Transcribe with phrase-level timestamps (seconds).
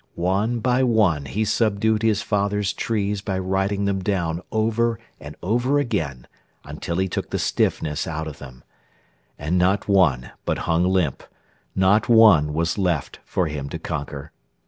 [0.15, 5.77] One by one he subdued his father's trees By riding them down over and over
[5.77, 6.25] again
[6.63, 8.63] Until he took the stiffness out of them,
[9.37, 11.21] And not one but hung limp,
[11.75, 14.31] not one was left For him to conquer.